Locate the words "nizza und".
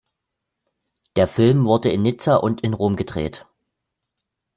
2.01-2.61